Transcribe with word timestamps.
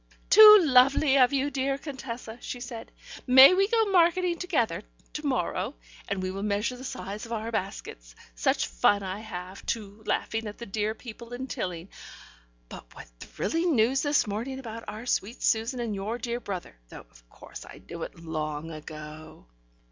"Too 0.31 0.57
lovely 0.63 1.15
of 1.19 1.31
you, 1.31 1.51
dear 1.51 1.77
Contessa," 1.77 2.39
she 2.41 2.59
said. 2.59 2.91
"May 3.27 3.53
we 3.53 3.67
go 3.67 3.85
marketing 3.85 4.39
together 4.39 4.81
to 5.13 5.25
morrow, 5.27 5.75
and 6.07 6.23
we 6.23 6.31
will 6.31 6.41
measure 6.41 6.75
the 6.75 6.83
size 6.83 7.27
of 7.27 7.31
our 7.31 7.51
baskets? 7.51 8.15
Such 8.33 8.65
fun 8.65 9.03
I 9.03 9.19
have, 9.19 9.63
too, 9.67 10.01
laughing 10.07 10.47
at 10.47 10.57
the 10.57 10.65
dear 10.65 10.95
people 10.95 11.33
in 11.33 11.45
Tilling. 11.45 11.87
But 12.67 12.95
what 12.95 13.09
thrilling 13.19 13.75
news 13.75 14.01
this 14.01 14.25
morning 14.25 14.57
about 14.57 14.85
our 14.87 15.05
sweet 15.05 15.43
Susan 15.43 15.79
and 15.79 15.93
your 15.93 16.17
dear 16.17 16.39
brother, 16.39 16.75
though 16.89 17.01
of 17.11 17.29
course 17.29 17.63
I 17.63 17.83
knew 17.87 18.01
it 18.01 18.19
long 18.21 18.71
ago." 18.71 19.45